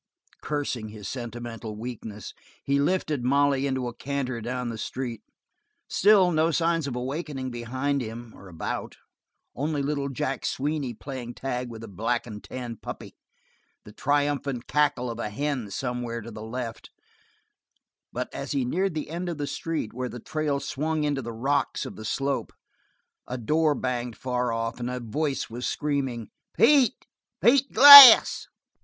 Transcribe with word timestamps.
Cursing 0.41 0.89
his 0.89 1.07
sentimental 1.07 1.75
weakness, 1.75 2.33
he 2.63 2.79
lifted 2.79 3.23
Molly 3.23 3.67
into 3.67 3.87
a 3.87 3.93
canter 3.93 4.41
down 4.41 4.69
the 4.69 4.77
street. 4.79 5.21
Still 5.87 6.31
no 6.31 6.49
signs 6.49 6.87
of 6.87 6.95
awakening 6.95 7.51
behind 7.51 8.01
him 8.01 8.33
or 8.35 8.47
about; 8.47 8.95
only 9.53 9.83
little 9.83 10.09
Jack 10.09 10.43
Sweeney 10.43 10.95
playing 10.95 11.35
tag 11.35 11.69
with 11.69 11.83
a 11.83 11.87
black 11.87 12.25
and 12.25 12.43
tan 12.43 12.77
puppy, 12.77 13.13
the 13.83 13.91
triumphant 13.91 14.65
cackle 14.65 15.07
of 15.11 15.19
a 15.19 15.29
hen 15.29 15.69
somewhere 15.69 16.21
to 16.21 16.31
the 16.31 16.41
left; 16.41 16.89
but 18.11 18.27
as 18.33 18.53
he 18.53 18.65
neared 18.65 18.95
the 18.95 19.11
end 19.11 19.29
of 19.29 19.37
the 19.37 19.45
street, 19.45 19.93
where 19.93 20.09
the 20.09 20.19
trail 20.19 20.59
swung 20.59 21.03
into 21.03 21.21
the 21.21 21.31
rocks 21.31 21.85
of 21.85 21.95
the 21.95 22.05
slope, 22.05 22.51
a 23.27 23.37
door 23.37 23.75
banged 23.75 24.17
far 24.17 24.51
off 24.51 24.79
and 24.79 24.89
a 24.89 24.99
voice 24.99 25.47
was 25.47 25.67
screaming: 25.67 26.31
"Pete! 26.55 27.05
Pete 27.39 27.71
Glass!" 27.71 28.47